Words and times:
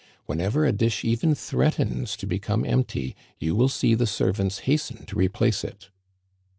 Whenever 0.25 0.65
a 0.65 0.71
dish 0.71 1.03
even 1.03 1.35
threatens 1.35 2.17
to 2.17 2.25
become 2.25 2.65
empty, 2.65 3.15
you 3.37 3.53
will 3.55 3.69
see 3.69 3.93
the 3.93 4.07
servants 4.07 4.61
hasten 4.65 5.05
to 5.05 5.15
re 5.15 5.27
place 5.29 5.63
it." 5.63 5.91